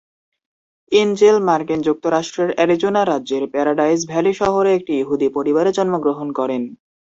Angel, 0.91 1.37
মার্কিন 1.47 1.79
যুক্তরাষ্ট্রের 1.87 2.49
Arizona 2.53 3.01
রাজ্যের 3.03 3.43
প্যারাডাইস 3.53 3.99
ভ্যালি 4.07 4.33
শহরে 4.41 4.69
একটি 4.73 4.93
ইহুদি 5.01 5.27
পরিবারে 5.37 5.69
জন্মগ্রহণ 5.77 6.27
করেন। 6.39 6.61